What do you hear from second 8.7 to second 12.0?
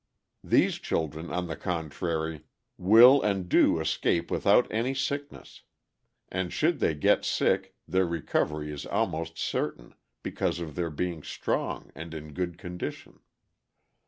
is almost certain, because of their being strong